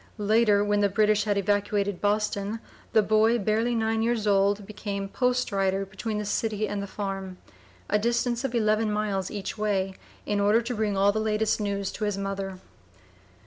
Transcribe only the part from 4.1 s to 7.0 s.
old, became "post rider" between the city and the